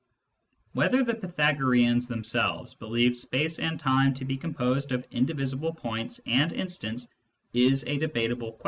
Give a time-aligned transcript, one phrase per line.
[0.73, 6.51] Whether the Pythagoreans themselves believed space and time to be composed of indivisible points and
[6.53, 7.07] instants
[7.53, 8.59] is a debatable question.